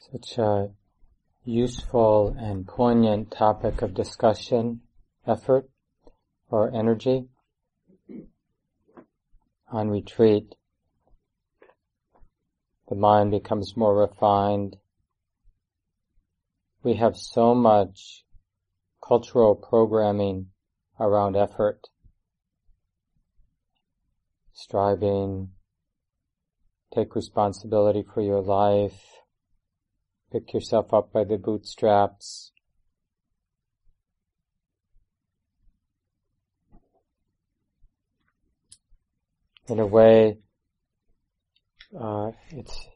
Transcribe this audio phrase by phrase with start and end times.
[0.00, 0.70] Such a
[1.44, 4.80] useful and poignant topic of discussion,
[5.26, 5.68] effort,
[6.48, 7.28] or energy.
[9.70, 10.54] On retreat,
[12.88, 14.78] the mind becomes more refined.
[16.82, 18.24] We have so much
[19.06, 20.46] cultural programming
[20.98, 21.88] around effort,
[24.54, 25.50] striving,
[26.92, 29.20] take responsibility for your life,
[30.32, 32.52] pick yourself up by the bootstraps,
[39.70, 40.38] in a way,
[41.98, 42.88] uh, it's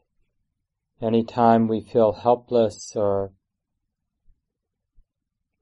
[1.01, 3.31] anytime we feel helpless or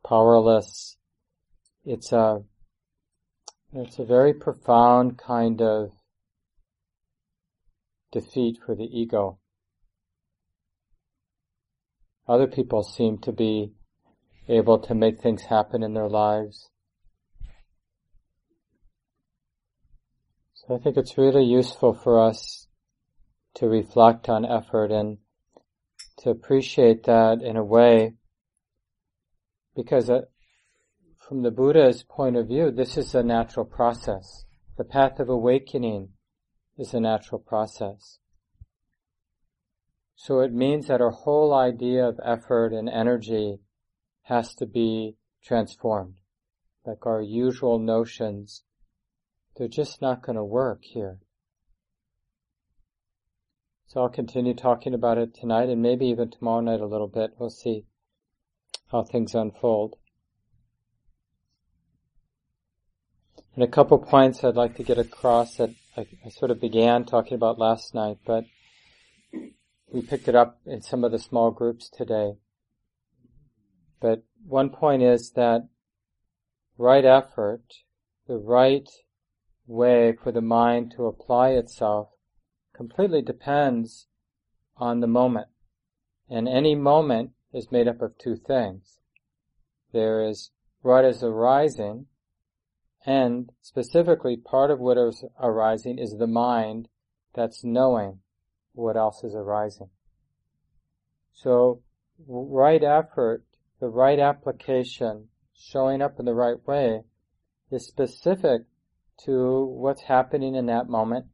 [0.03, 0.97] powerless,
[1.85, 2.43] it's a
[3.73, 5.91] it's a very profound kind of
[8.11, 9.39] defeat for the ego.
[12.27, 13.73] Other people seem to be
[14.47, 16.69] able to make things happen in their lives.
[20.53, 22.67] So I think it's really useful for us
[23.55, 25.17] to reflect on effort and
[26.19, 28.13] to appreciate that in a way
[29.75, 30.21] because uh,
[31.17, 34.45] from the Buddha's point of view, this is a natural process.
[34.77, 36.09] The path of awakening
[36.77, 38.19] is a natural process.
[40.15, 43.59] So it means that our whole idea of effort and energy
[44.23, 46.15] has to be transformed.
[46.85, 48.63] Like our usual notions,
[49.55, 51.19] they're just not going to work here.
[53.87, 57.31] So I'll continue talking about it tonight and maybe even tomorrow night a little bit.
[57.37, 57.85] We'll see
[58.91, 59.97] how things unfold.
[63.55, 67.05] And a couple points I'd like to get across that I, I sort of began
[67.05, 68.45] talking about last night, but
[69.93, 72.33] we picked it up in some of the small groups today.
[74.01, 75.69] But one point is that
[76.79, 77.61] right effort,
[78.27, 78.89] the right
[79.67, 82.09] way for the mind to apply itself
[82.75, 84.07] completely depends
[84.77, 85.47] on the moment.
[86.27, 88.97] And any moment is made up of two things.
[89.91, 90.49] There is
[90.81, 92.07] what is arising,
[93.05, 96.87] and specifically part of what is arising is the mind
[97.35, 98.21] that's knowing
[98.73, 99.89] what else is arising.
[101.33, 101.81] So,
[102.27, 103.43] right effort,
[103.79, 107.03] the right application, showing up in the right way,
[107.71, 108.63] is specific
[109.25, 111.25] to what's happening in that moment,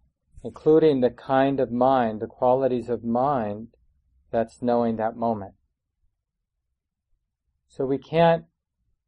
[0.43, 3.69] including the kind of mind, the qualities of mind
[4.31, 5.53] that's knowing that moment.
[7.67, 8.45] So we can't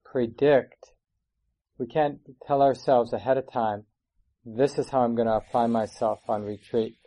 [0.03, 0.94] predict,
[1.78, 3.86] we can't tell ourselves ahead of time,
[4.46, 6.98] this is how I'm going to apply myself on retreat.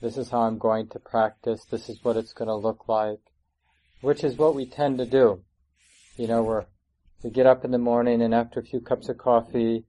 [0.00, 1.64] This is how I'm going to practice.
[1.64, 3.20] This is what it's going to look like.
[4.02, 5.42] Which is what we tend to do.
[6.16, 6.66] You know, we're,
[7.22, 9.84] we get up in the morning and after a few cups of coffee,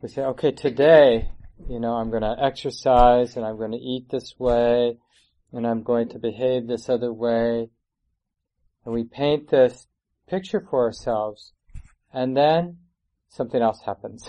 [0.00, 1.30] we say, okay, today,
[1.68, 4.96] you know, I'm going to exercise and I'm going to eat this way
[5.52, 7.68] and I'm going to behave this other way.
[8.84, 9.86] And we paint this
[10.26, 11.52] picture for ourselves
[12.14, 12.78] and then
[13.28, 14.26] something else happens.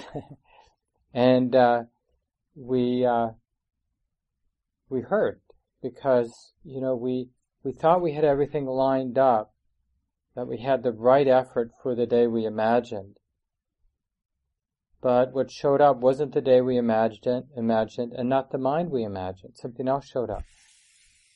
[1.13, 1.83] and, uh,
[2.55, 3.29] we, uh,
[4.89, 5.41] we hurt
[5.81, 7.29] because, you know, we,
[7.63, 9.53] we thought we had everything lined up,
[10.35, 13.17] that we had the right effort for the day we imagined.
[15.01, 19.03] But what showed up wasn't the day we imagined, imagined and not the mind we
[19.03, 19.53] imagined.
[19.55, 20.43] Something else showed up.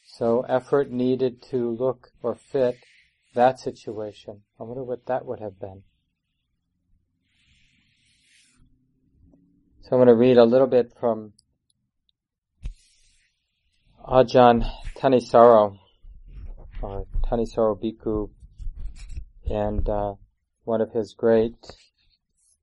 [0.06, 2.78] So effort needed to look or fit
[3.36, 4.44] that situation.
[4.58, 5.84] I wonder what that would have been.
[9.82, 11.34] So I'm going to read a little bit from
[14.08, 15.78] Ajahn Thanissaro,
[16.82, 18.30] or Thanissaro Bhikkhu,
[19.50, 20.14] and uh,
[20.64, 21.58] one of his great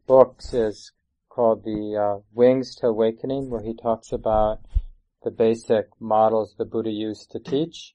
[0.06, 0.92] books is
[1.28, 4.60] called the uh, Wings to Awakening, where he talks about
[5.22, 7.94] the basic models the Buddha used to teach.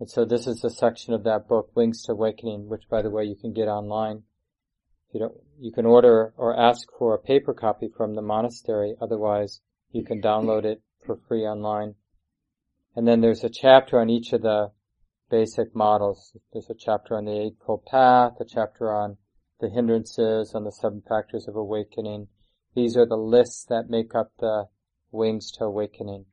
[0.00, 3.10] And so this is a section of that book, Wings to Awakening, which by the
[3.10, 4.22] way you can get online.
[5.12, 9.60] You don't, you can order or ask for a paper copy from the monastery, otherwise
[9.92, 11.94] you can download it for free online.
[12.98, 14.72] And then there's a chapter on each of the
[15.30, 16.36] basic models.
[16.52, 19.18] There's a chapter on the Eightfold Path, a chapter on
[19.60, 22.26] the hindrances, on the seven factors of awakening.
[22.74, 24.64] These are the lists that make up the
[25.12, 26.24] wings to awakening.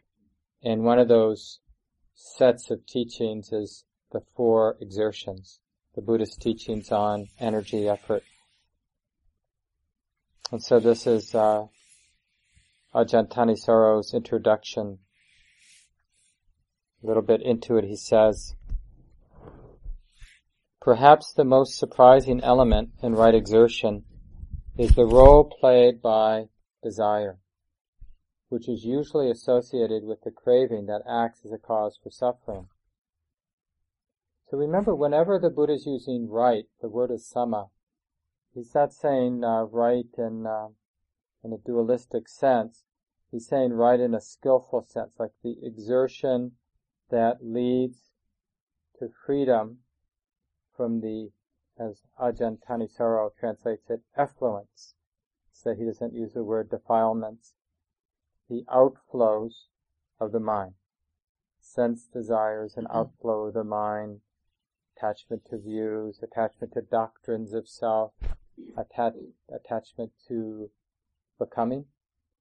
[0.63, 1.59] And one of those
[2.15, 5.59] sets of teachings is the four exertions,
[5.93, 8.23] the Buddhist teachings on energy, effort.
[10.51, 11.65] And so this is uh,
[12.95, 14.97] Ajahn Thanissaro's introduction
[17.05, 18.55] a little bit into it, he says,
[20.81, 24.03] Perhaps the most surprising element in right exertion
[24.77, 26.45] is the role played by
[26.81, 27.37] desire,
[28.49, 32.67] which is usually associated with the craving that acts as a cause for suffering.
[34.49, 37.69] So remember, whenever the Buddha is using right, the word is samma.
[38.53, 40.67] He's not saying uh, right in, uh,
[41.43, 42.83] in a dualistic sense.
[43.31, 46.53] He's saying right in a skillful sense, like the exertion
[47.15, 48.11] that leads
[48.99, 49.77] to freedom
[50.75, 51.29] from the,
[51.79, 54.95] as Ajahn Thanissaro translates it, effluents.
[55.53, 57.53] So he doesn't use the word defilements.
[58.49, 59.67] The outflows
[60.19, 60.73] of the mind.
[61.61, 62.97] Sense desires, an mm-hmm.
[62.97, 64.19] outflow of the mind,
[64.97, 68.11] attachment to views, attachment to doctrines of self,
[68.77, 69.13] attach,
[69.49, 70.69] attachment to
[71.39, 71.85] becoming.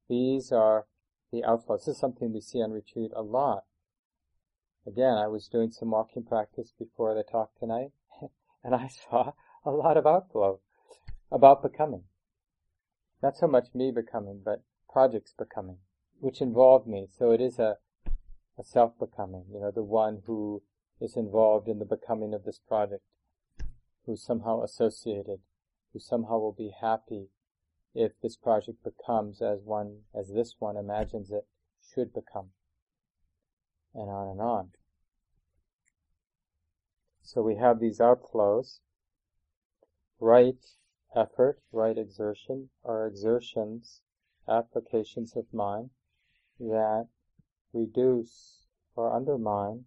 [0.09, 0.85] These are
[1.31, 1.85] the outflows.
[1.85, 3.63] This is something we see on retreat a lot.
[4.87, 7.91] Again, I was doing some walking practice before the talk tonight,
[8.63, 9.33] and I saw
[9.65, 10.59] a lot of outflow
[11.31, 12.03] about becoming.
[13.23, 15.79] Not so much me becoming, but projects becoming,
[16.19, 17.07] which involve me.
[17.09, 17.77] So it is a,
[18.59, 20.61] a self-becoming, you know, the one who
[21.01, 23.03] is involved in the becoming of this project,
[24.05, 25.39] who's somehow associated,
[25.93, 27.29] who somehow will be happy
[27.95, 31.47] if this project becomes as one, as this one imagines it
[31.81, 32.51] should become.
[33.95, 34.71] And on and on.
[37.21, 38.79] So we have these outflows.
[40.19, 40.63] Right
[41.15, 44.01] effort, right exertion are exertions,
[44.47, 45.91] applications of mind
[46.59, 47.07] that
[47.73, 48.65] reduce
[48.95, 49.85] or undermine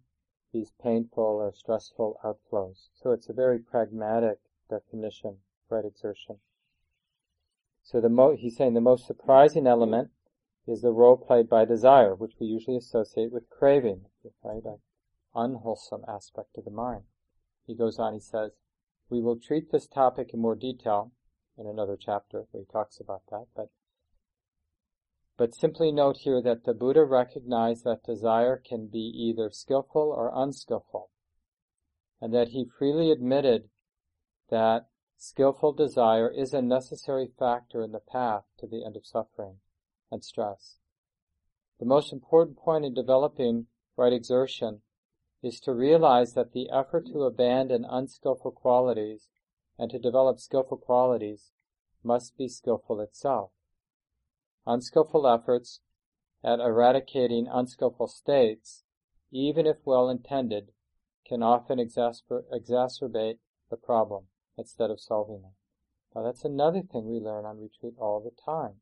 [0.51, 2.89] these painful or stressful outflows.
[2.95, 4.39] So it's a very pragmatic
[4.69, 5.37] definition,
[5.69, 6.39] right exertion.
[7.83, 10.11] So the mo- he's saying the most surprising element
[10.69, 14.05] is the role played by desire, which we usually associate with craving,
[14.43, 14.63] right?
[14.63, 14.79] An
[15.33, 17.03] unwholesome aspect of the mind.
[17.65, 18.51] He goes on, he says,
[19.09, 21.11] we will treat this topic in more detail
[21.57, 23.69] in another chapter where he talks about that, but
[25.37, 30.33] but simply note here that the Buddha recognized that desire can be either skillful or
[30.35, 31.09] unskillful,
[32.19, 33.69] and that he freely admitted
[34.49, 39.59] that skillful desire is a necessary factor in the path to the end of suffering
[40.11, 40.77] and stress.
[41.79, 44.81] The most important point in developing right exertion
[45.41, 49.29] is to realize that the effort to abandon unskillful qualities
[49.77, 51.51] and to develop skillful qualities
[52.03, 53.51] must be skillful itself.
[54.65, 55.79] Unskillful efforts
[56.43, 58.83] at eradicating unskillful states,
[59.31, 60.71] even if well intended,
[61.25, 63.39] can often exasper- exacerbate
[63.69, 64.25] the problem
[64.57, 65.55] instead of solving it.
[66.15, 68.81] Now that's another thing we learn on retreat all the time.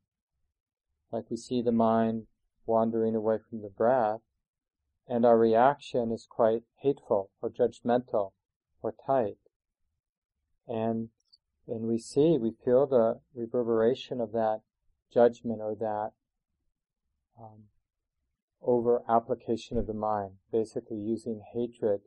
[1.11, 2.27] Like we see the mind
[2.65, 4.21] wandering away from the breath,
[5.07, 8.33] and our reaction is quite hateful or judgmental
[8.81, 9.37] or tight.
[10.67, 11.09] And
[11.67, 14.61] and we see, we feel the reverberation of that
[15.13, 16.11] judgment or that
[17.39, 17.63] um,
[18.61, 22.01] over application of the mind, basically using hatred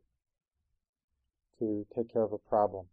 [1.59, 2.87] to take care of a problem,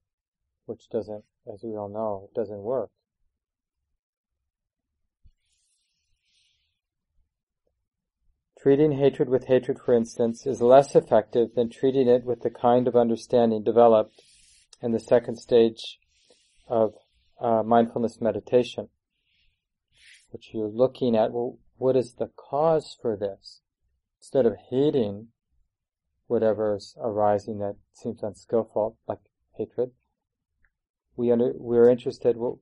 [0.65, 2.89] which doesn't, as we all know, doesn't work.
[8.61, 12.87] Treating hatred with hatred, for instance, is less effective than treating it with the kind
[12.87, 14.21] of understanding developed
[14.81, 15.99] in the second stage
[16.67, 16.93] of
[17.39, 18.89] uh, mindfulness meditation
[20.31, 23.61] which you're looking at, well, what is the cause for this?
[24.19, 25.27] Instead of hating
[26.27, 29.19] whatever's arising that seems unskillful, like
[29.55, 29.91] hatred,
[31.15, 32.59] we under, we're interested, well,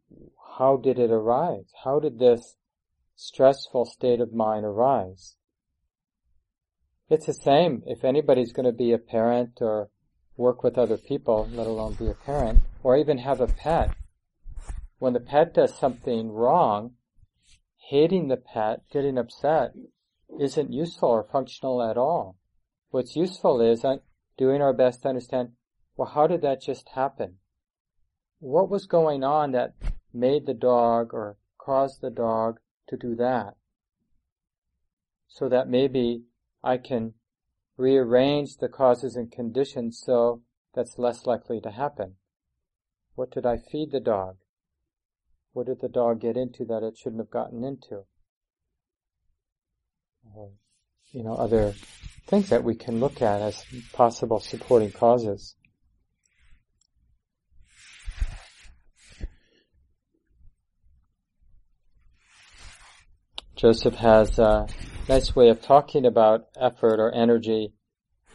[0.58, 1.72] how did it arise?
[1.84, 2.56] How did this
[3.16, 5.36] stressful state of mind arise?
[7.08, 9.90] It's the same if anybody's going to be a parent or
[10.38, 13.96] work with other people, let alone be a parent, or even have a pet.
[14.98, 16.96] When the pet does something wrong,
[17.90, 19.74] hating the pet, getting upset,
[20.40, 22.38] isn't useful or functional at all.
[22.90, 23.98] What's useful is uh,
[24.38, 25.52] doing our best to understand,
[25.96, 27.38] well, how did that just happen?
[28.40, 29.76] What was going on that
[30.14, 32.60] made the dog or caused the dog
[32.90, 33.56] to do that?
[35.28, 36.24] So that maybe
[36.66, 37.14] I can
[37.78, 40.42] rearrange the causes and conditions so
[40.74, 42.16] that's less likely to happen.
[43.14, 44.38] What did I feed the dog?
[45.54, 48.06] What did the dog get into that it shouldn't have gotten into?
[50.28, 50.48] Uh,
[51.12, 51.76] you know, other
[52.26, 55.56] things that we can look at as possible supporting causes.
[63.56, 64.68] Joseph has a
[65.08, 67.74] nice way of talking about effort or energy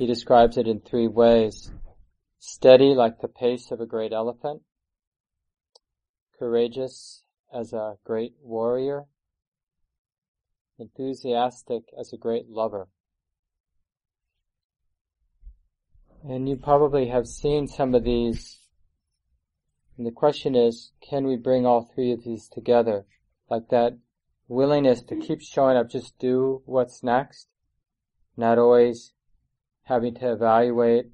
[0.01, 1.71] he describes it in three ways.
[2.39, 4.63] Steady like the pace of a great elephant,
[6.39, 7.23] courageous
[7.53, 9.05] as a great warrior,
[10.79, 12.89] enthusiastic as a great lover.
[16.25, 18.61] And you probably have seen some of these.
[19.99, 23.05] And the question is, can we bring all three of these together?
[23.51, 23.99] Like that
[24.51, 27.47] willingness to keep showing up, just do what's next,
[28.37, 29.13] not always
[29.85, 31.07] having to evaluate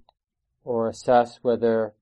[0.64, 1.94] or assess whether,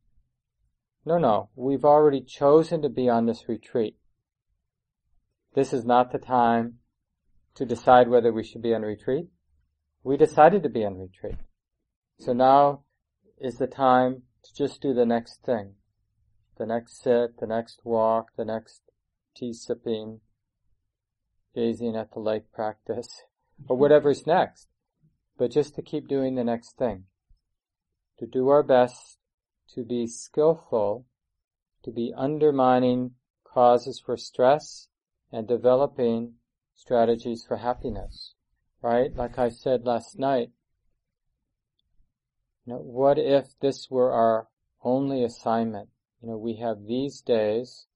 [1.05, 3.97] no, no, we've already chosen to be on this retreat.
[5.55, 6.75] This is not the time
[7.57, 9.27] to decide whether we should be on retreat.
[10.05, 11.39] We decided to be on retreat.
[12.21, 12.83] So now
[13.41, 15.75] is the time to just do the next thing.
[16.59, 18.83] The next sit, the next walk, the next
[19.37, 20.21] tea sipping,
[21.55, 23.23] gazing at the lake practice,
[23.69, 23.81] or mm-hmm.
[23.81, 24.69] whatever's next.
[25.39, 27.05] But just to keep doing the next thing.
[28.19, 29.19] To do our best
[29.75, 31.07] to be skillful,
[31.83, 33.13] to be undermining
[33.45, 34.89] causes for stress
[35.33, 36.35] and developing
[36.75, 38.35] strategies for happiness.
[38.83, 39.15] Right?
[39.15, 40.51] Like I said last night,
[42.67, 44.49] you know, what if this were our
[44.83, 45.89] only assignment?
[46.23, 47.87] You know, we have these days.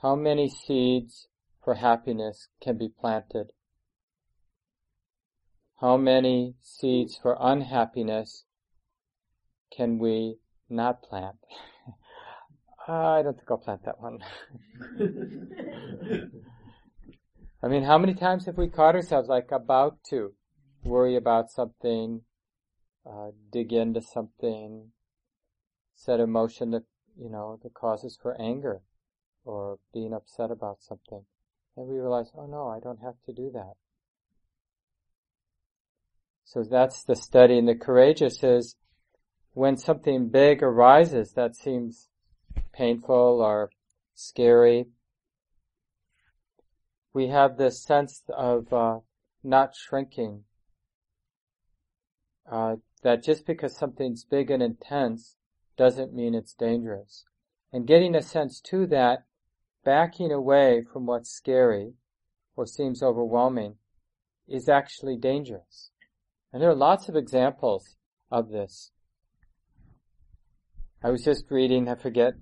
[0.00, 1.28] How many seeds
[1.62, 3.52] for happiness can be planted?
[5.80, 8.44] How many seeds for unhappiness
[9.76, 10.38] can we
[10.68, 11.38] not plant?
[12.88, 14.20] I don't think I'll plant that one.
[17.62, 20.34] I mean, how many times have we caught ourselves like about to
[20.84, 22.22] worry about something,
[23.08, 24.90] uh, dig into something,
[25.94, 26.82] set emotion that,
[27.16, 28.82] you know, that causes for anger
[29.44, 31.24] or being upset about something.
[31.76, 33.72] And we realize, oh no, I don't have to do that.
[36.44, 37.58] So that's the study.
[37.58, 38.76] And the courageous is
[39.54, 42.08] when something big arises that seems
[42.72, 43.70] painful or
[44.14, 44.86] scary,
[47.14, 48.98] we have this sense of uh,
[49.42, 50.44] not shrinking.
[52.50, 55.36] Uh, that just because something's big and intense
[55.76, 57.24] doesn't mean it's dangerous.
[57.72, 59.24] And getting a sense to that,
[59.84, 61.94] backing away from what's scary
[62.56, 63.76] or seems overwhelming
[64.48, 65.90] is actually dangerous.
[66.52, 67.96] And there are lots of examples
[68.30, 68.90] of this.
[71.02, 72.34] I was just reading, I forget,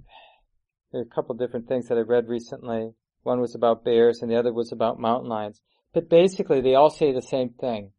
[0.93, 2.91] there are a couple different things that I read recently.
[3.23, 5.61] One was about bears and the other was about mountain lions.
[5.93, 7.93] But basically they all say the same thing.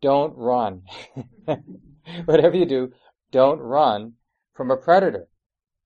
[0.00, 0.82] Don't run.
[2.24, 2.92] Whatever you do,
[3.30, 4.14] don't run
[4.54, 5.28] from a predator.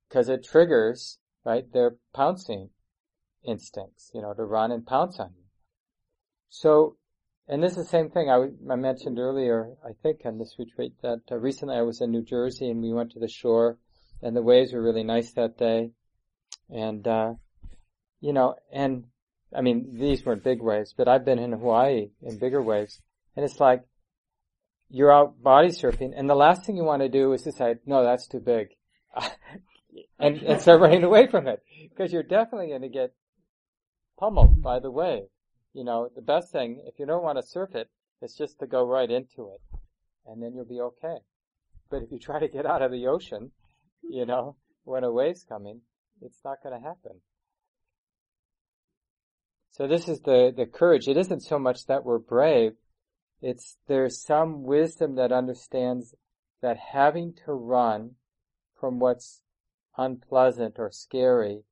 [0.09, 2.71] Because it triggers, right, their pouncing
[3.47, 5.45] instincts, you know, to run and pounce on you.
[6.49, 6.97] So,
[7.49, 10.95] and this is the same thing I, I mentioned earlier, I think, on this retreat
[11.03, 13.79] that uh, recently I was in New Jersey and we went to the shore
[14.23, 15.91] and the waves were really nice that day.
[16.71, 17.35] And, uh,
[18.21, 19.05] you know, and
[19.55, 23.01] I mean, these weren't big waves, but I've been in Hawaii in bigger waves.
[23.37, 23.83] And it's like,
[24.89, 28.05] you're out body surfing and the last thing you want to do is decide, no,
[28.05, 28.69] that's too big.
[30.19, 31.63] and, and start running away from it.
[31.91, 33.13] Because you're definitely going to get
[34.19, 34.61] pummeled mm-hmm.
[34.61, 35.29] by the wave.
[35.73, 37.89] You know, the best thing, if you don't want to surf it,
[38.23, 39.61] is just to go right into it.
[40.27, 41.19] And then you'll be okay.
[41.91, 43.51] But if you try to get out of the ocean,
[44.03, 45.81] you know, when a wave's coming,
[46.23, 47.21] it's not going to happen.
[49.73, 51.09] So this is the, the courage.
[51.09, 52.75] It isn't so much that we're brave.
[53.43, 56.15] It's, there's some wisdom that understands
[56.63, 58.13] that having to run
[58.79, 59.43] from what's
[59.99, 61.65] unpleasant or scary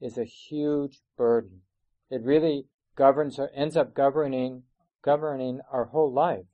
[0.00, 1.60] is a huge burden.
[2.10, 4.62] It really governs or ends up governing,
[5.02, 6.46] governing our whole life.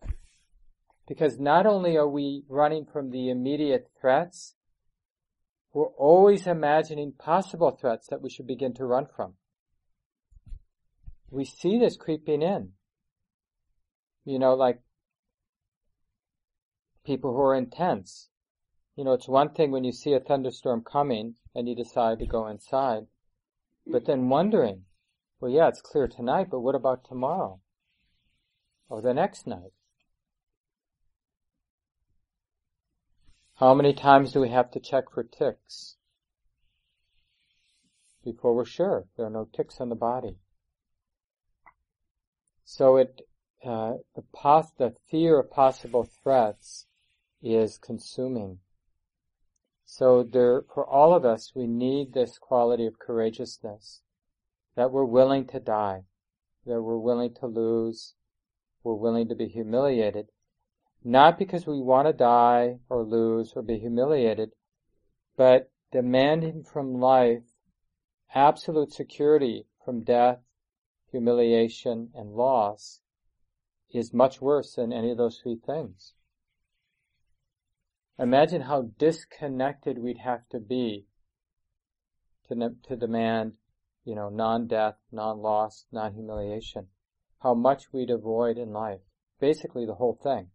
[1.06, 4.54] Because not only are we running from the immediate threats,
[5.72, 9.34] we're always imagining possible threats that we should begin to run from
[11.30, 12.72] we see this creeping in.
[14.24, 14.82] You know, like
[17.04, 18.28] people who are intense.
[18.96, 22.26] You know, it's one thing when you see a thunderstorm coming and you decide to
[22.26, 23.06] go inside,
[23.86, 24.84] but then wondering,
[25.40, 27.60] well, yeah, it's clear tonight, but what about tomorrow?
[28.88, 29.72] Or the next night?
[33.56, 35.96] How many times do we have to check for ticks
[38.24, 40.36] before we're sure there are no ticks on the body?
[42.64, 43.22] So it,
[43.64, 46.86] uh, the, pos- the fear of possible threats
[47.42, 48.58] is consuming.
[49.84, 54.02] So there, for all of us, we need this quality of courageousness,
[54.76, 56.04] that we're willing to die,
[56.66, 58.14] that we're willing to lose,
[58.82, 60.26] we're willing to be humiliated.
[61.02, 64.50] not because we want to die or lose or be humiliated,
[65.36, 67.42] but demanding from life
[68.34, 70.38] absolute security from death,
[71.10, 73.00] humiliation, and loss
[73.92, 76.14] is much worse than any of those three things.
[78.18, 81.06] Imagine how disconnected we'd have to be
[82.48, 83.54] to, to demand,
[84.10, 86.88] you know, non-death, non-loss, non-humiliation.
[87.44, 88.98] How much we'd avoid in life.
[89.38, 90.48] Basically the whole thing.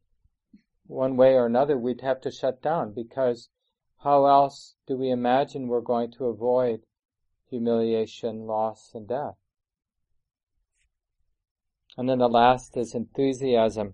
[0.88, 3.48] One way or another we'd have to shut down because
[4.04, 6.82] how else do we imagine we're going to avoid
[7.50, 9.38] humiliation, loss, and death?
[11.98, 13.94] And then the last is enthusiasm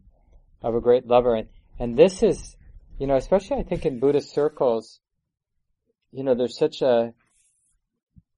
[0.63, 1.35] of a great lover.
[1.35, 2.55] And, and this is,
[2.97, 5.01] you know, especially I think in Buddhist circles,
[6.11, 7.13] you know, there's such a,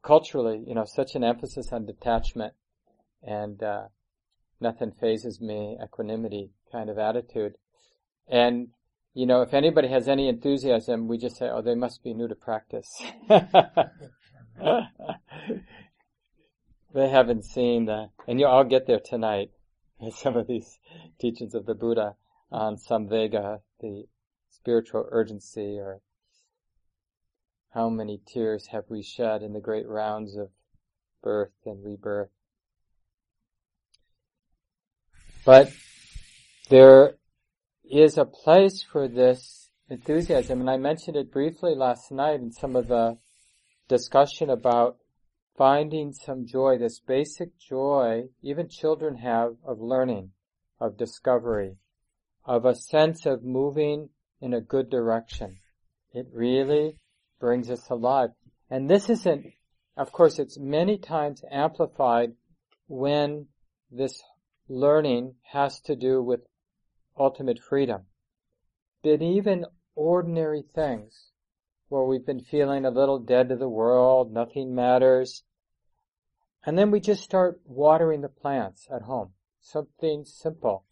[0.03, 2.53] culturally, you know, such an emphasis on detachment
[3.21, 3.87] and, uh,
[4.59, 7.53] nothing phases me, equanimity kind of attitude.
[8.27, 8.69] And,
[9.13, 12.27] you know, if anybody has any enthusiasm, we just say, oh, they must be new
[12.27, 12.89] to practice.
[16.93, 19.51] they haven't seen the, and you all get there tonight,
[20.17, 20.79] some of these
[21.19, 22.15] teachings of the Buddha
[22.51, 24.05] on samvega, the
[24.49, 26.01] spiritual urgency, or
[27.73, 30.49] how many tears have we shed in the great rounds of
[31.23, 32.29] birth and rebirth.
[35.45, 35.71] But
[36.69, 37.15] there
[37.83, 42.75] is a place for this enthusiasm, and I mentioned it briefly last night in some
[42.75, 43.17] of the
[43.87, 44.97] discussion about
[45.57, 50.31] finding some joy, this basic joy even children have of learning,
[50.79, 51.77] of discovery,
[52.45, 55.57] of a sense of moving in a good direction.
[56.13, 56.97] It really
[57.43, 58.29] brings us alive.
[58.69, 59.47] And this isn't,
[59.97, 62.31] of course, it's many times amplified
[62.87, 63.47] when
[63.91, 64.23] this
[64.69, 66.39] learning has to do with
[67.19, 68.03] ultimate freedom.
[69.03, 71.31] But even ordinary things,
[71.89, 75.43] where we've been feeling a little dead to the world, nothing matters.
[76.65, 79.33] And then we just start watering the plants at home.
[79.59, 80.85] Something simple.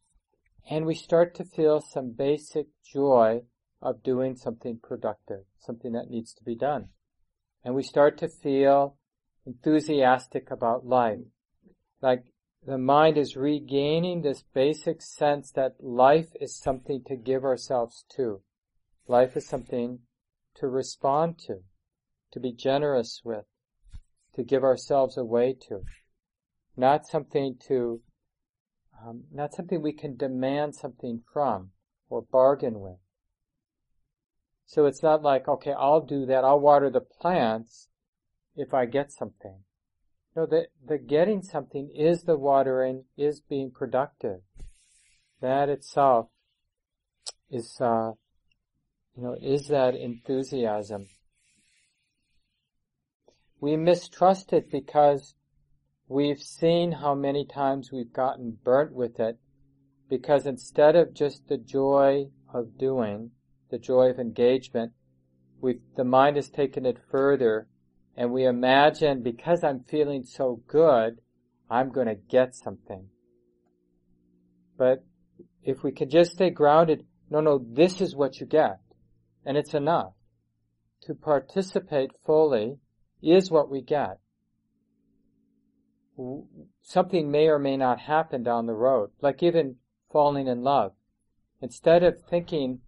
[0.70, 3.44] And we start to feel some basic joy
[3.82, 6.90] of doing something productive, something that needs to be done.
[7.64, 8.98] And we start to feel
[9.46, 11.20] enthusiastic about life.
[12.02, 12.26] Like
[12.66, 18.42] the mind is regaining this basic sense that life is something to give ourselves to.
[19.08, 20.00] Life is something
[20.56, 21.62] to respond to,
[22.32, 23.46] to be generous with,
[24.36, 25.84] to give ourselves away to.
[26.78, 28.02] Not something to,
[29.04, 31.72] um, not something we can demand something from
[32.10, 33.00] or bargain with.
[34.72, 37.90] So it's not like, okay, I'll do that, I'll water the plants
[38.56, 39.66] if I get something.
[40.34, 44.40] No, the, the getting something is the watering, is being productive.
[45.42, 46.30] That itself
[47.50, 48.12] is, uh,
[49.18, 51.10] you know, is that enthusiasm.
[53.60, 55.36] We mistrust it because
[56.08, 59.38] we've seen how many times we've gotten burnt with it
[60.10, 63.32] because instead of just the joy of doing,
[63.72, 64.92] the joy of engagement,
[65.60, 67.68] we the mind has taken it further
[68.16, 71.20] and we imagine because I'm feeling so good,
[71.70, 73.08] I'm going to get something.
[74.78, 75.06] But
[75.64, 78.80] if we can just stay grounded, no, no, this is what you get
[79.46, 80.14] and it's enough.
[81.04, 82.78] To participate fully
[83.22, 84.20] is what we get.
[86.82, 89.78] Something may or may not happen down the road, like even
[90.12, 90.92] falling in love.
[91.62, 92.82] Instead of thinking,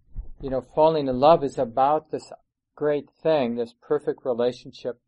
[0.44, 2.30] you know, falling in love is about this
[2.76, 5.00] great thing, this perfect relationship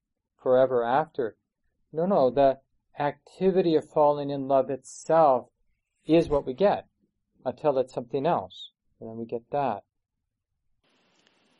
[0.43, 1.37] forever after.
[1.93, 2.57] No, no, the
[2.99, 5.49] activity of falling in love itself
[6.07, 6.87] is what we get
[7.45, 8.71] until it's something else.
[8.99, 9.83] And then we get that.